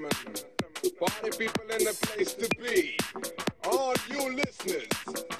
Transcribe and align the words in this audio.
gentlemen, 0.00 0.96
party 0.98 1.30
people 1.36 1.64
in 1.70 1.84
the 1.84 1.96
place 2.02 2.34
to 2.34 2.48
be, 2.58 2.96
all 3.64 3.94
you 4.10 4.34
listeners. 4.36 5.39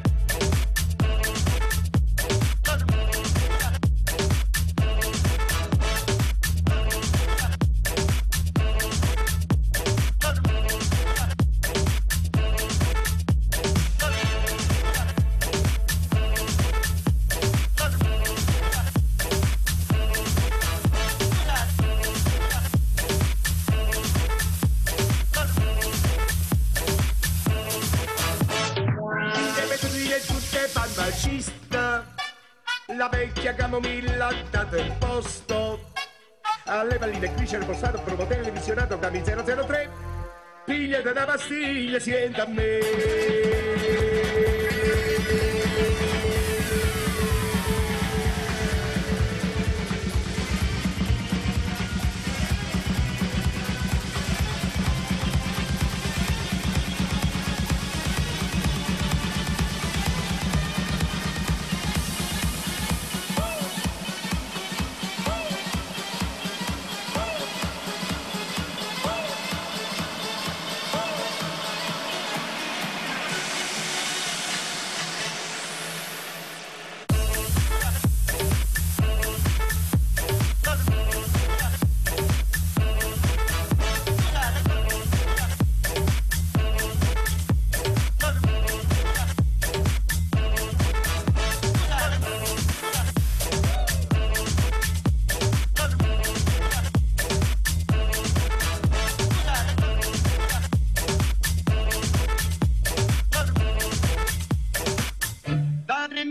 queda 41.01 41.13
la 41.13 41.25
Bastilla, 41.25 41.99
siéntame. 41.99 43.70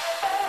Bye. 0.00 0.39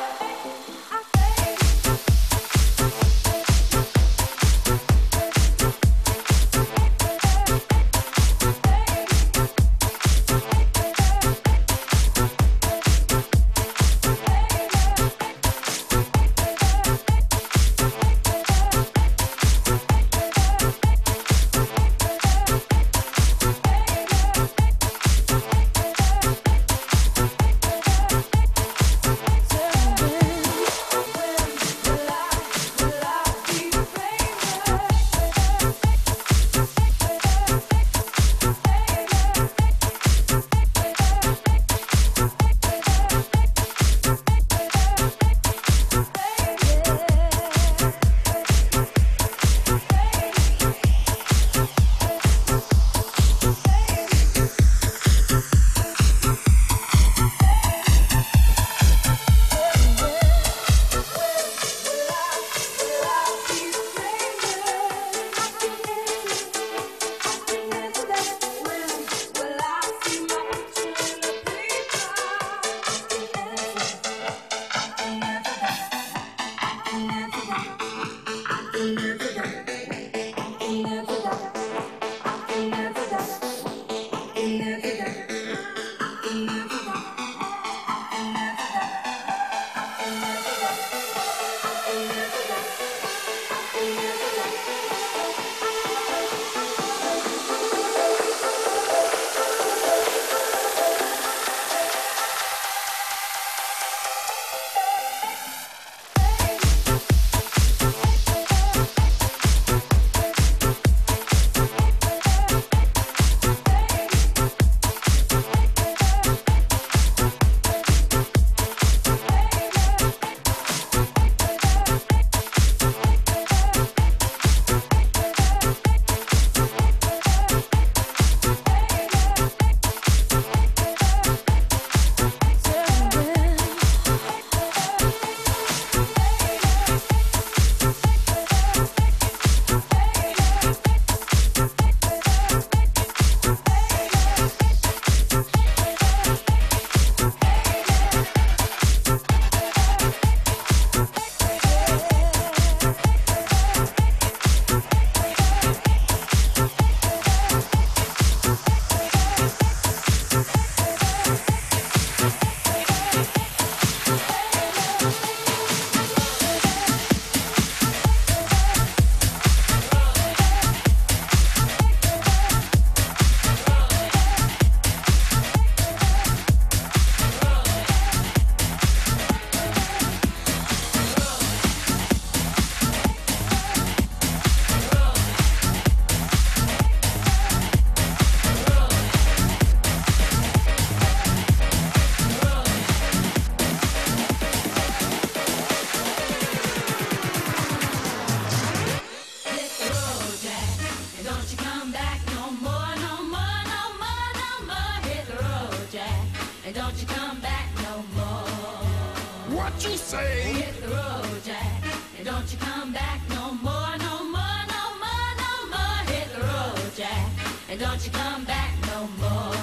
Don't 217.81 218.05
you 218.05 218.11
come 218.11 218.45
back 218.45 218.71
no 218.93 218.99
more. 219.19 219.55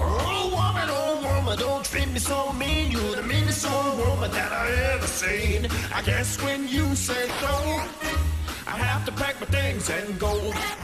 Oh 0.00 0.48
woman, 0.56 0.88
oh 0.88 1.20
woman, 1.22 1.58
don't 1.58 1.84
treat 1.84 2.08
me 2.08 2.18
so 2.18 2.50
mean. 2.54 2.90
You're 2.90 3.16
the 3.16 3.22
meanest 3.22 3.70
old 3.70 3.98
woman 3.98 4.30
that 4.30 4.50
I 4.50 4.70
ever 4.94 5.06
seen. 5.06 5.68
I 5.94 6.00
guess 6.00 6.42
when 6.42 6.66
you 6.66 6.94
say 6.94 7.28
so, 7.42 7.54
I 8.66 8.76
have 8.88 9.04
to 9.04 9.12
pack 9.12 9.38
my 9.38 9.48
things 9.48 9.90
and 9.90 10.18
go. 10.18 10.32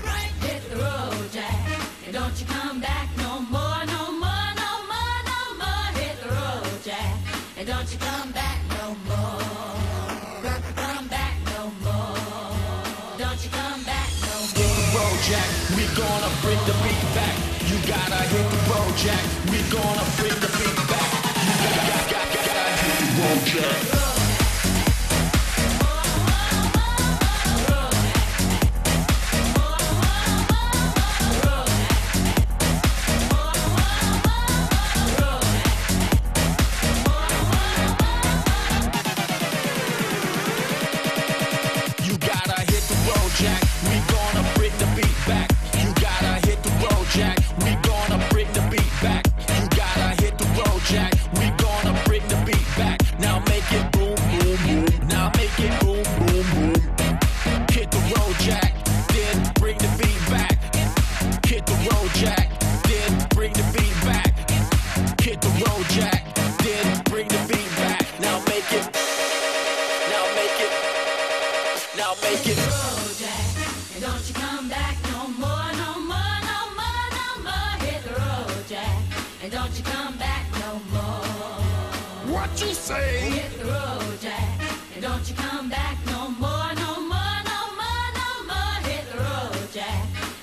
Right. 0.05 0.33
Hit 0.47 0.63
the 0.69 0.77
road, 0.77 1.33
Jack, 1.33 1.81
and 2.05 2.13
don't 2.13 2.39
you 2.39 2.47
come 2.47 2.79
back 2.81 3.09
no 3.17 3.41
more, 3.41 3.83
no 3.97 4.03
more, 4.23 4.49
no 4.65 4.73
more, 4.93 5.19
no 5.33 5.41
more. 5.63 5.89
Hit 6.01 6.17
the 6.23 6.29
road, 6.37 6.85
Jack, 6.85 7.17
and 7.57 7.67
don't 7.67 7.91
you 7.91 7.99
come 7.99 8.31
back 8.33 8.56
Jack. 15.27 15.49
We 15.75 15.83
gonna 15.99 16.31
bring 16.41 16.59
the 16.71 16.75
beat 16.87 17.03
back. 17.13 17.35
You 17.67 17.77
gotta 17.83 18.23
hit 18.31 18.47
the 18.49 18.61
road, 18.71 18.95
Jack. 18.97 19.25
We 19.51 19.59
gonna 19.75 20.07
bring 20.19 20.39
the 20.39 20.46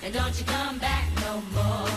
and 0.03 0.13
don't 0.13 0.37
you 0.37 0.45
come 0.45 0.77
back 0.79 1.07
no 1.21 1.35
more. 1.55 1.87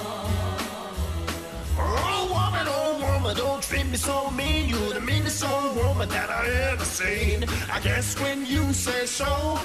Oh 1.78 2.28
woman, 2.30 2.66
oh 2.68 3.00
woman, 3.02 3.36
don't 3.36 3.62
treat 3.62 3.86
me 3.86 3.96
so 3.96 4.30
mean. 4.30 4.68
You're 4.68 4.94
the 4.94 5.00
meanest 5.00 5.44
old 5.44 5.76
woman 5.76 6.08
that 6.10 6.30
I 6.30 6.46
ever 6.70 6.84
seen. 6.84 7.44
I 7.70 7.80
guess 7.80 8.18
when 8.20 8.46
you 8.46 8.72
say 8.72 9.06
so, 9.06 9.58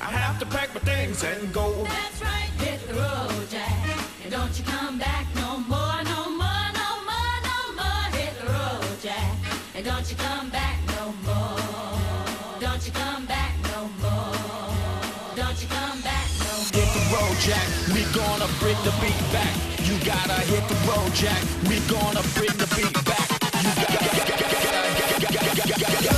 I 0.00 0.10
have 0.10 0.38
to 0.40 0.46
pack 0.46 0.74
my 0.74 0.80
things 0.80 1.22
and 1.22 1.52
go. 1.52 1.84
That's 1.84 2.22
right. 2.22 2.50
Hit 2.58 2.86
the 2.88 2.94
road, 2.94 3.48
Jack, 3.48 3.98
and 4.24 4.32
don't 4.32 4.58
you 4.58 4.64
come 4.64 4.98
back 4.98 5.26
no 5.34 5.41
Jack. 17.42 17.66
We 17.92 18.04
gonna 18.14 18.46
bring 18.60 18.76
the 18.84 18.94
beat 19.00 19.18
back. 19.32 19.52
You 19.82 19.98
gotta 20.06 20.40
hit 20.46 20.62
the 20.68 20.76
road, 20.86 21.12
Jack. 21.12 21.42
We 21.68 21.80
gonna 21.90 22.22
bring 22.36 22.56
the 22.56 22.68
beat 22.76 22.94
back. 23.04 23.28
You 23.64 23.74
gotta, 23.74 23.98
gotta, 23.98 24.42
gotta, 24.42 24.62
gotta, 24.62 25.32
gotta, 25.32 25.66
gotta, 25.66 25.80
gotta. 25.80 26.04
You 26.04 26.11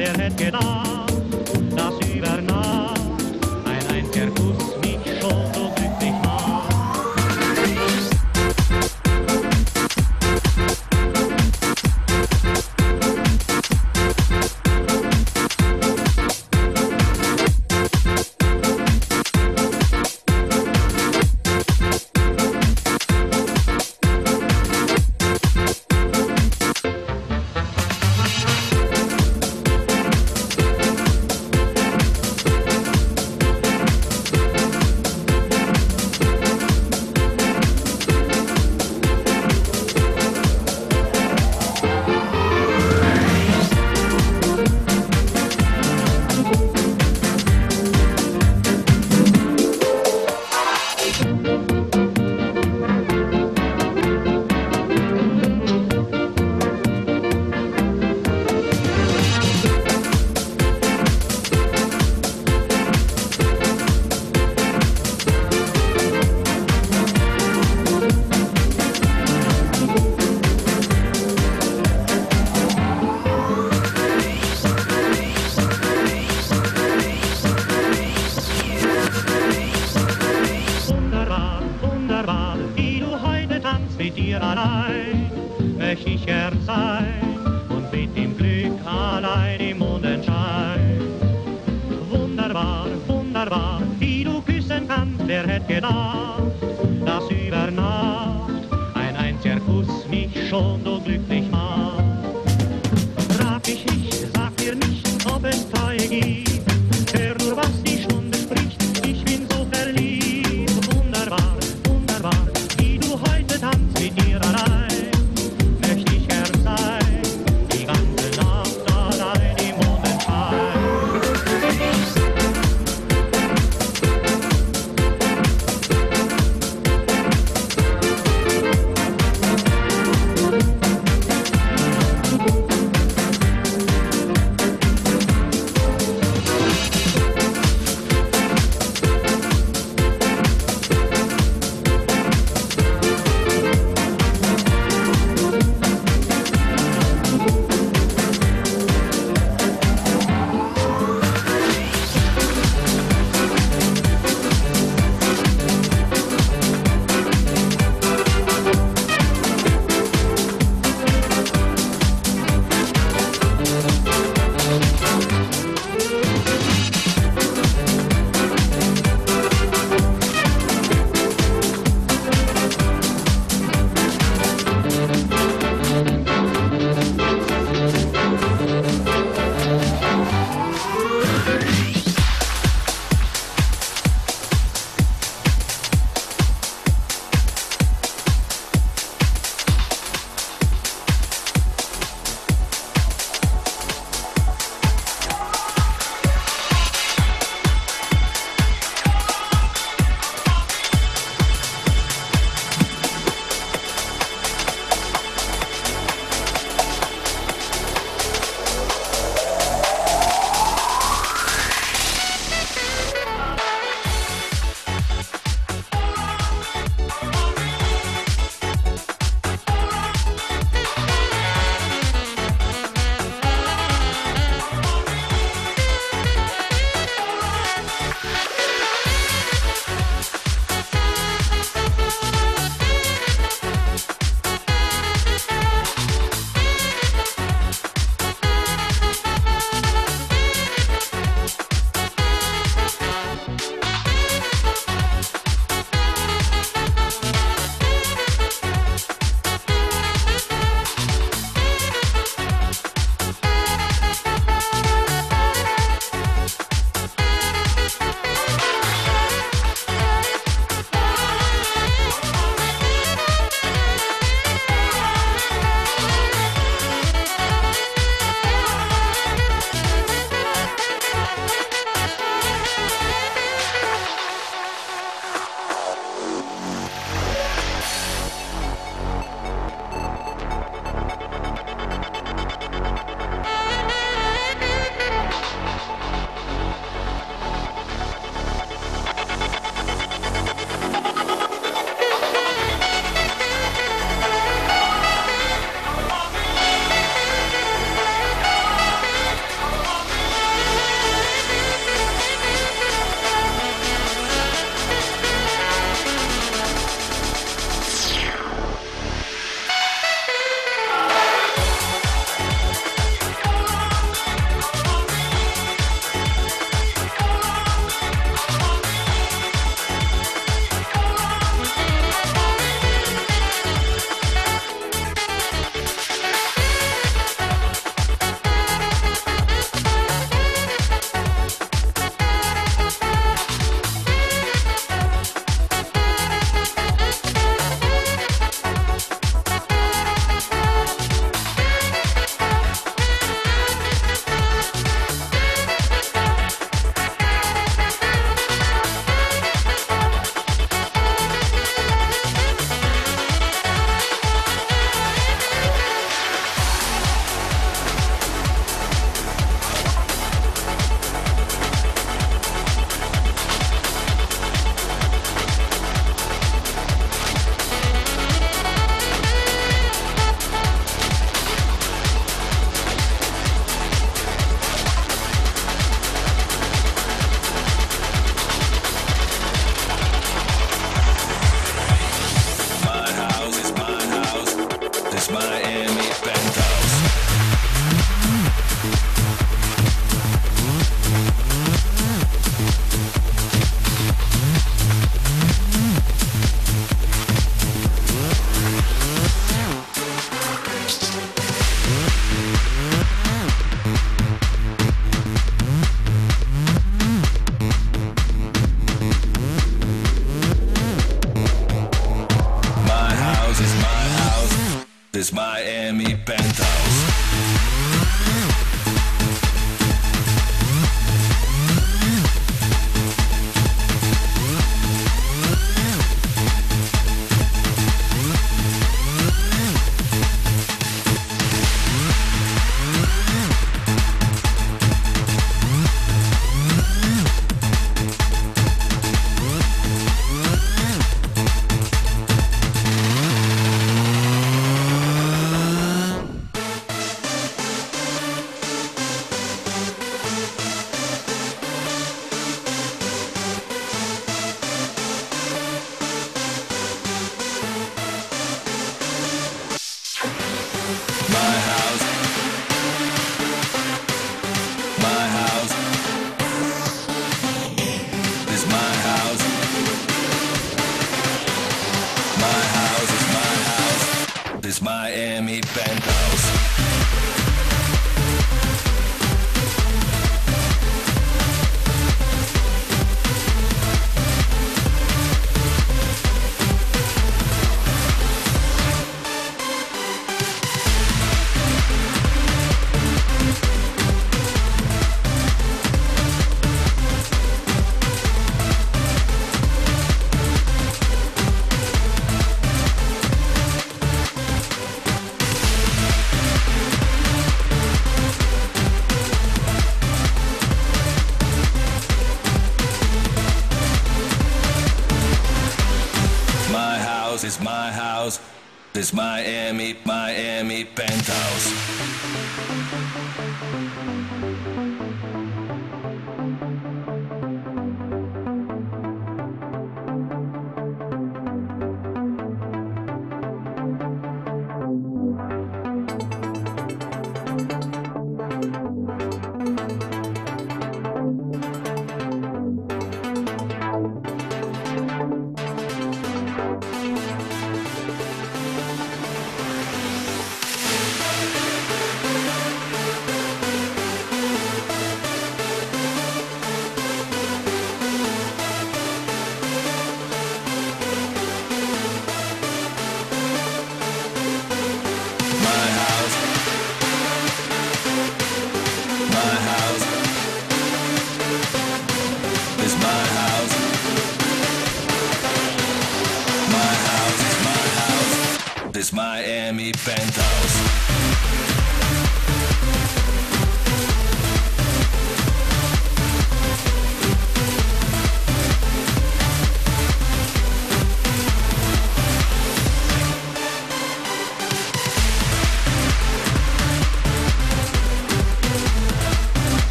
küssen 0.00 0.50
kannst, 0.52 0.99